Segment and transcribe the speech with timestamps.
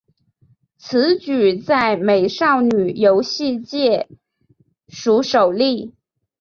[0.79, 4.07] 此举在美少女游戏界
[4.87, 5.93] 属首例。